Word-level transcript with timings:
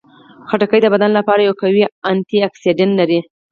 خټکی 0.47 0.79
د 0.81 0.87
بدن 0.93 1.11
لپاره 1.19 1.41
یو 1.47 1.53
قوي 1.61 1.83
انټياکسیدان 2.09 2.89
لري. 2.99 3.19